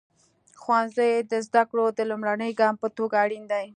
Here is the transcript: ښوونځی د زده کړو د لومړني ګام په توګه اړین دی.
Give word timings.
ښوونځی 0.61 1.11
د 1.31 1.33
زده 1.47 1.63
کړو 1.69 1.85
د 1.97 1.99
لومړني 2.09 2.51
ګام 2.59 2.75
په 2.81 2.87
توګه 2.97 3.15
اړین 3.25 3.43
دی. 3.53 3.65